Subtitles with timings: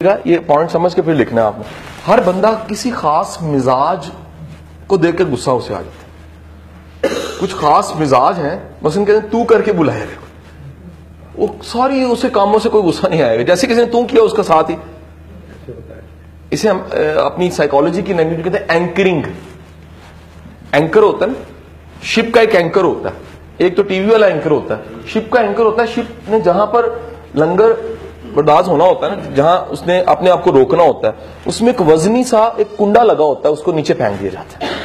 [0.00, 1.64] ये पॉइंट समझ के फिर लिखना है आपने।
[2.04, 4.10] हर बंदा किसी खास मिजाज
[4.88, 9.42] को देख के गुस्सा उसे आ जाता है। कुछ खास मिजाज हैं, बस हैं तू
[9.44, 10.06] करके बुलाया
[11.36, 14.42] वो सारी उसे कामों से कोई गुस्सा नहीं आएगा। जैसे किसी ने तू किया, उसका
[14.42, 14.76] साथ ही।
[16.52, 16.78] इसे हम
[17.24, 19.24] अपनी साइकोलॉजी की लैंग्वेज कहते हैं एंकरिंग
[20.74, 24.50] एंकर होता है ना शिप का एक एंकर होता है। एक तो टीवी वाला एंकर
[24.50, 26.94] होता है। शिप का एंकर होता है शिप ने जहाँ पर
[27.36, 27.97] लंगर
[28.38, 31.80] बर्दाश्त होना होता है ना जहाँ उसने अपने आप को रोकना होता है उसमें एक
[31.84, 34.76] वजनी सा एक कुंडा लगा होता है उसको नीचे फेंक दिया जाता है।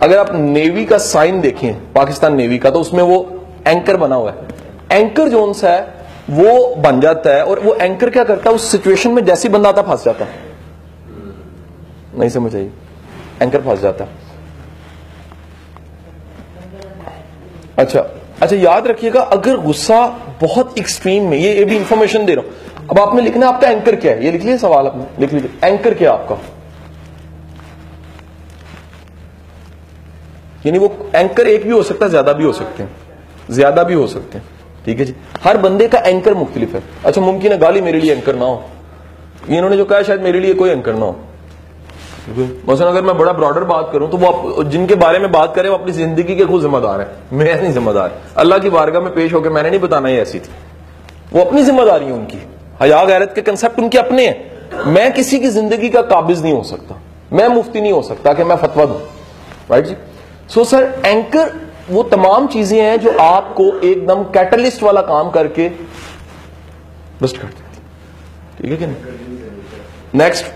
[0.00, 3.18] अगर आप नेवी का साइन देखें पाकिस्तान नेवी का तो उसमें वो
[3.66, 4.50] एंकर बना हुआ है।
[4.92, 5.80] एंकर जोन है
[6.30, 9.68] वो बन जाता है और वो एंकर क्या करता है उस सिचुएशन में जैसे बंदा
[9.68, 10.40] आता फंस जाता है।
[12.18, 12.70] नहीं समझ आई?
[13.42, 14.20] एंकर फंस जाता है।
[17.78, 18.00] अच्छा
[18.42, 20.06] अच्छा याद रखिएगा अगर गुस्सा
[20.40, 22.52] बहुत एक्सट्रीम में ये, ये भी इंफॉर्मेशन दे रहा हूँ।
[22.90, 24.24] अब आपने लिखना आपका एंकर क्या है?
[24.24, 26.38] ये लिख लिया सवाल आपने लिख लीजिए। एंकर क्या आपका?
[30.66, 32.90] यानी वो एंकर एक भी हो सकता है, ज़्यादा भी हो सकते हैं।
[33.50, 34.44] ज़्यादा भी हो सकते हैं।
[34.84, 35.14] ठीक है जी?
[35.42, 38.62] हर बंदे का एंकर मुख्तलिफ़ है। अच्छा मुमकिन है गाली मेरे लिए एंकर ना हो।
[39.48, 41.16] इन्होंने जो कहा, शायद मेरे लिए कोई एंकर ना हो।
[42.68, 45.68] मसलन अगर मैं बड़ा ब्रॉडर बात करूँ तो वो आप, जिनके बारे में बात करें,
[45.68, 49.32] वो अपनी ज़िंदगी के खुद जिम्मेदार है। मैं नहीं जिम्मेदार। अल्लाह की बारगाह में पेश
[49.32, 50.50] होकर मैंने नहीं बताना, ये ऐसी थी।
[51.32, 52.38] वो अपनी ज़िम्मेदारी है उनकी।
[52.82, 56.62] हया गैरत के कंसेप्ट उनके अपने हैं। मैं किसी की ज़िंदगी का काबिज नहीं हो
[56.64, 57.00] सकता।
[57.32, 58.94] मैं मुफ्ती नहीं हो सकता कि मैं फतवा दू।
[59.70, 59.94] राइट जी?
[60.48, 61.52] सो सर एंकर
[61.90, 65.68] वो तमाम चीज़ें हैं जो आपको एकदम कैटलिस्ट वाला काम करके
[67.22, 68.96] बस्ट कर देती ठीक है कि नहीं?
[70.14, 70.46] नेक्स्ट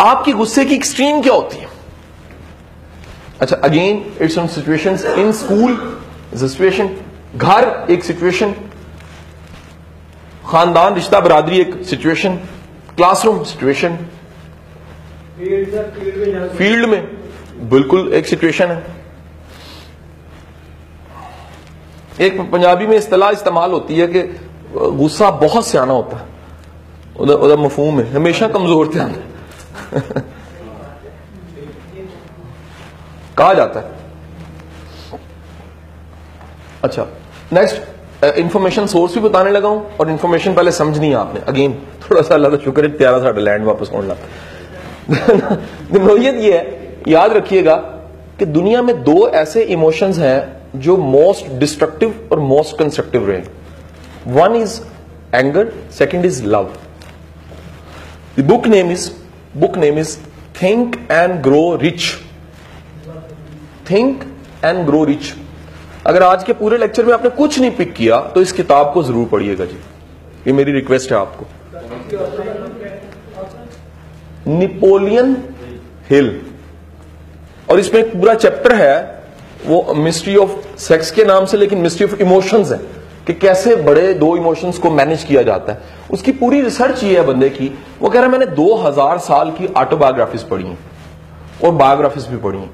[0.00, 1.68] आपकी गुस्से की एक्सट्रीम क्या होती है?
[3.40, 5.76] अच्छा again it's on situation in school
[6.36, 6.90] situation
[7.36, 8.54] घर, एक सिचुएशन
[10.48, 12.36] खानदान, रिश्ता बरादरी एक सिचुएशन
[12.96, 13.96] क्लासरूम सिचुएशन
[16.56, 18.96] फ़ील्ड में बिल्कुल एक सिचुएशन है।
[22.20, 24.22] एक पंजाबी में इस्तलाह इस्तेमाल होती है कि
[24.74, 26.26] गुस्सा बहुत सियाना होता है।
[27.16, 29.12] उधर उधर मफहूम है, हमेशा कमज़ोर है।
[33.38, 33.96] कहा जाता है।
[36.84, 37.06] अच्छा
[37.52, 37.82] नेक्स्ट
[38.24, 42.34] इंफॉर्मेशन सोर्स भी बताने लगा हूँ, और इन्फॉर्मेशन पहले समझनी है आपने। अगेन थोड़ा सा
[42.34, 44.16] अल्लाह का शुक्र है, प्यारा सा लैंड वापस होने लगा।
[45.98, 46.62] नोयत ये है,
[47.08, 47.74] याद रखिएगा
[48.38, 53.42] कि दुनिया में दो ऐसे इमोशंस हैं जो मोस्ट डिस्ट्रक्टिव और मोस्ट कंस्ट्रक्टिव रहे।
[54.32, 54.80] One is
[55.34, 56.70] anger second is love
[58.38, 59.10] the book name is
[59.56, 60.16] book name is
[60.62, 62.02] think and grow rich
[63.90, 64.24] think
[64.64, 65.32] and grow rich
[66.08, 69.02] अगर आज के पूरे लेक्चर में आपने कुछ नहीं पिक किया तो इस किताब को
[69.02, 69.76] ज़रूर पढ़िएगा जी।
[70.46, 71.46] ये मेरी रिक्वेस्ट है आपको।
[74.48, 75.36] निपोलियन
[76.10, 76.30] हिल
[77.70, 79.22] और इसमें एक पूरा चैप्टर है,
[79.66, 82.78] वो मिस्ट्री ऑफ़ सेक्स के नाम से, लेकिन मिस्ट्री ऑफ़ इमोशंस है,
[83.26, 85.78] कि कैसे बड़े दो इमोशंस को मैनेज किया जाता है।
[86.10, 87.70] उसकी पूरी रिसर्च ये है बंदे की,
[88.00, 90.78] वो कह रहा है, मैंने 2000 साल की ऑटोबायोग्राफीज पढ़ी हैं
[91.64, 92.70] और बायोग्राफीज भी पढ़ी हैं।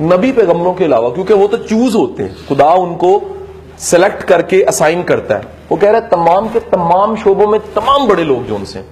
[0.00, 3.20] नबी पैगम्बरों के अलावा, क्योंकि वो तो चूज़ होते हैं। खुदा उनको
[3.78, 8.06] सेलेक्ट करके असाइन करता है। वो कह रहा है, तमाम के तमाम शोबों में तमाम
[8.08, 8.84] बड़े लोग जो उनसे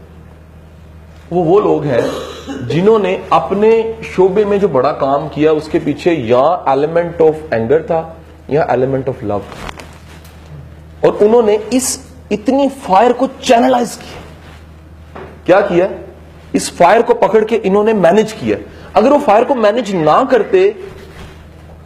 [1.33, 3.71] वो वो लोग हैं जिन्होंने अपने
[4.05, 8.17] शोबे में जो बड़ा काम किया, उसके पीछे या एलिमेंट ऑफ़ एंगर था
[8.51, 9.43] या एलिमेंट ऑफ़ लव
[11.05, 11.99] और उन्होंने इस,
[12.33, 15.89] इतनी फायर को चैनलाइज किया। क्या किया?
[16.55, 18.59] इस फायर को पकड़ के इन्होंने मैनेज किया।
[18.97, 20.69] अगर वो फायर को मैनेज ना करते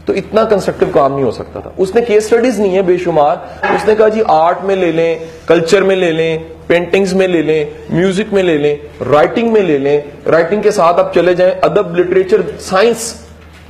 [0.06, 3.94] तो इतना कंस्ट्रक्टिव काम नहीं हो सकता था। उसने केस स्टडीज़ नहीं है, बेशुमार। उसने
[3.94, 8.32] कहा, जी आर्ट में ले लें कल्चर में ले लें पेंटिंग्स में ले लें म्यूज़िक
[8.32, 12.42] में ले लें राइटिंग में ले लें राइटिंग के साथ आप चले जाएँ अदब लिटरेचर
[12.60, 13.14] साइंस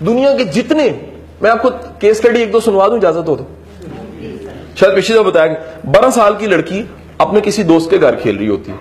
[0.01, 0.89] दुनिया के जितने,
[1.43, 3.47] मैं आपको केस स्टडी एक दो सुनवा दूँ, इजाज़त हो तो?
[4.77, 6.89] शायद पिछले दफ़ा बताया, बारह साल की लड़की
[7.21, 8.79] अपने किसी दोस्त के घर खेल रही होती। है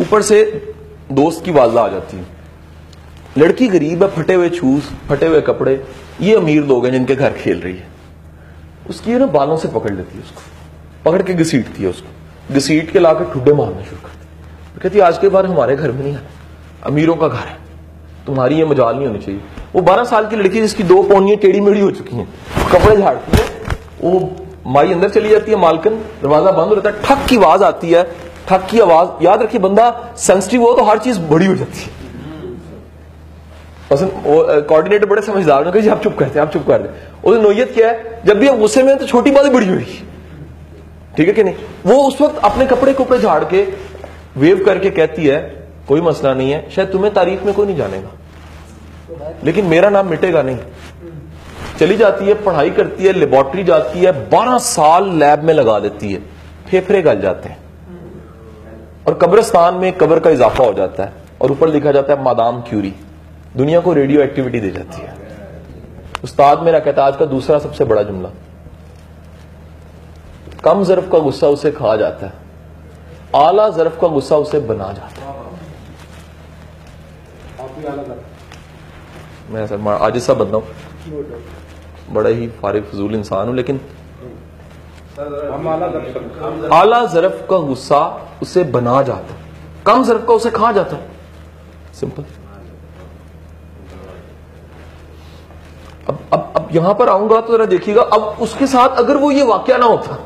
[0.00, 0.42] ऊपर से
[1.12, 2.35] दोस्त की वाजा आ जाती। है
[3.38, 5.82] लड़की गरीब है, फटे हुए शूज़ फटे हुए कपड़े,
[6.20, 7.88] ये अमीर लोग हैं जिनके घर खेल रही है।
[8.90, 10.42] उसकी ना बालों से पकड़ लेती है उसको,
[11.04, 15.18] पकड़ के घसीटती है उसको। घसीट के लाकर ठुड्डे मारना शुरू करती है। कहती आज
[15.18, 16.28] के बाद हमारे घर में नहीं आना
[16.84, 17.56] अमीरों का घर है,
[18.26, 19.40] तुम्हारी ये मजाल नहीं होनी चाहिए।
[19.74, 22.28] वो बारह साल की लड़की जिसकी दो पौनियाँ टेढ़ी मेढ़ी हो चुकी हैं,
[22.72, 23.44] कपड़े झाड़ती है,
[24.02, 24.30] वो
[24.68, 27.90] माई अंदर चली जाती है, मालकन, दरवाज़ा बंद हो रहता है ठक की आवाज़ आती
[27.90, 28.02] है
[28.48, 32.05] ठक की आवाज़, याद रखिए बंदा सेंसिटिव हो तो हर चीज़ बड़ी हो जाती है।
[33.92, 38.20] कोऑर्डिनेटर बड़े समझदार जी आप चुप करते हैं आप चुप कर दे। नोयत क्या है,
[38.24, 40.02] जब भी आप गुस्से में तो छोटी बातें बड़ी हो रही
[41.16, 41.54] ठीक है कि नहीं?
[41.86, 43.62] वो उस वक्त अपने कपड़े कपड़े झाड़ के
[44.36, 49.36] वेव करके कहती है, कोई मसला नहीं है, शायद तुम्हें तारीख में कोई नहीं जानेगा।
[49.44, 50.58] लेकिन मेरा नाम मिटेगा नहीं।
[51.80, 56.12] चली जाती है, पढ़ाई करती है लेबोरेटरी जाती है, बारह साल लैब में लगा देती
[56.12, 56.20] है।
[56.70, 57.58] फेफड़े गल जाते हैं।
[59.06, 62.60] और कब्रस्तान में कब्र का इजाफा हो जाता है। और ऊपर लिखा जाता है, मादाम
[62.60, 62.94] क्यूरी।
[63.56, 65.14] दुनिया को रेडियो एक्टिविटी दे जाती है।
[66.24, 68.30] उस्ताद मेरा कहता आज का दूसरा सबसे बड़ा जुमला।
[70.64, 72.32] कम जरफ का गुस्सा उसे खा जाता है।
[73.36, 75.34] आला जरफ का गुस्सा उसे बना जाता है।
[79.50, 80.66] मैं सर आज सा बंदा हूँ।
[82.10, 83.80] बड़ा ही फारिग फजूल इंसान हूँ, लेकिन
[86.72, 88.00] आला जरफ का गुस्सा
[88.42, 89.34] उसे बना जाता
[89.86, 90.96] कम जरफ का उसे खा जाता
[91.94, 92.24] सिंपल
[96.08, 99.42] अब अब अब यहाँ पर आऊँगा तो जरा देखिएगा। अब उसके साथ अगर वो ये
[99.44, 100.18] वाक्य ना होता।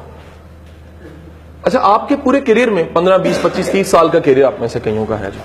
[1.64, 4.80] अच्छा आपके पूरे करियर में 15 20 25 30 साल का करियर आप में से
[4.80, 5.40] कईयों का है जो?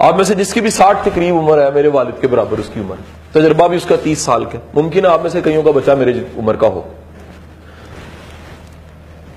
[0.00, 2.80] आप में से जिसकी भी 60 के करीब उम्र है, मेरे वालिद के बराबर उसकी
[2.80, 2.96] उम्र।
[3.34, 6.12] तजर्बा भी उसका 30 साल का। मुमकिन है आप में से कईयों का बच्चा मेरे
[6.38, 6.84] उम्र का हो।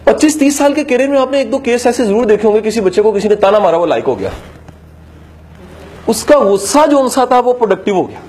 [0.07, 3.01] 25-30 साल के करियर में आपने एक दो केस ऐसे ज़रूर देखे होंगे, किसी बच्चे
[3.01, 4.31] को किसी ने ताना मारा, वो लाइक हो गया।
[6.09, 8.21] उसका गुस्सा जो उनसा था, वो प्रोडक्टिव हो गया।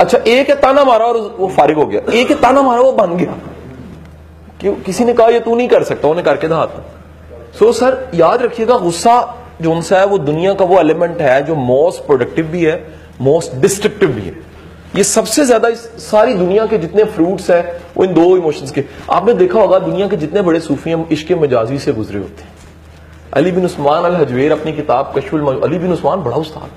[0.00, 2.92] अच्छा एक है ताना मारा और वो फारिग हो गया। एक है ताना मारा, वो
[2.92, 3.38] बन गया।
[4.60, 4.74] क्यों?
[4.76, 6.66] किसी ने कहा, ये तू नहीं कर सकता। उन्हें करके था
[7.58, 9.14] सो सर याद रखिएगा, गुस्सा
[9.62, 12.76] जो उनसा है, वो दुनिया का वो एलिमेंट है जो मोस्ट प्रोडक्टिव भी है
[13.20, 14.34] मोस्ट डिस्ट्रक्टिव भी है।
[14.96, 18.84] ये सबसे ज़्यादा इस सारी दुनिया के जितने फ्रूट्स हैं, वो इन दो इमोशंस के।
[19.10, 22.54] आपने देखा होगा, दुनिया के जितने बड़े सूफी हम इश्क मजाजी से गुजरे होते हैं।
[23.32, 26.70] अली बिन उस्मान अल हजवेर अपनी किताब कशुल अली बिन उस्मान बड़ा उस्ताद।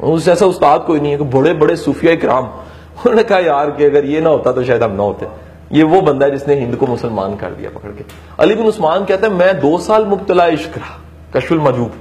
[0.00, 3.84] उससे ऐसा उस्ताद कोई नहीं है, कि बड़े बड़े सूफिया कराम उन्होंने कहा, यार, कि
[3.84, 5.26] अगर ये ना होता तो शायद हम ना होते।
[5.72, 8.04] ये वो बंदा है जिसने हिंद को मुसलमान कर दिया पकड़ के।
[8.38, 10.98] अली बिन उस्मान कहते हैं, मैं दो साल मुबतला इश्क रहा,
[11.36, 11.92] कशुल मजूब।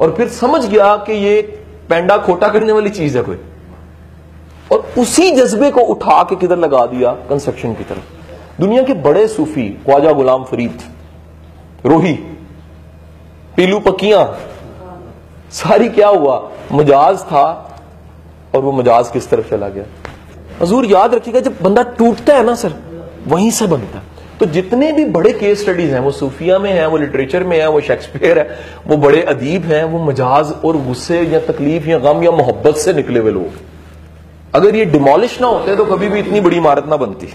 [0.00, 1.40] और फिर समझ गया कि ये
[1.88, 3.38] पेंडा खोटा करने वाली चीज़ है कोई।
[4.72, 7.12] और उसी जज्बे को उठा के किधर लगा दिया?
[7.28, 10.82] कंस्ट्रक्शन की तरफ़। दुनिया के बड़े सूफी, ख्वाजा गुलाम फरीद,
[11.86, 12.12] रोही,
[13.56, 14.24] पीलू पकिया
[15.52, 16.36] सारी क्या हुआ?
[16.72, 17.44] मजाज था
[18.54, 19.84] और वो मजाज किस तरफ़ चला गया?
[20.62, 22.74] हजूर, याद रखिएगा, जब बंदा टूटता है ना सर,
[23.26, 24.04] वहीं से बनता है।
[24.40, 27.68] तो जितने भी बड़े केस स्टडीज़ हैं, वो सूफिया में है, वो लिटरेचर में है,
[27.68, 32.22] वो शेक्सपियर है, वो बड़े अदीब हैं, वो मजाज और गुस्से या तकलीफ़ या गम
[32.24, 36.40] या मोहब्बत से निकले हुए लोग। अगर ये डिमोलिश ना होते तो कभी भी इतनी
[36.40, 37.26] बड़ी इमारत ना बनती।